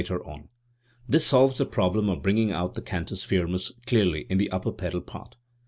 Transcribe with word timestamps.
This 1.07 1.27
solves 1.27 1.59
the 1.59 1.65
problem 1.67 2.09
of 2.09 2.23
bringing 2.23 2.51
out 2.51 2.73
the 2.73 2.81
cantus 2.81 3.23
ftrtnus 3.23 3.71
clearly 3.85 4.25
in 4.31 4.39
the 4.39 4.49
upper 4.49 4.71
pedal 4.71 5.01
part. 5.01 5.35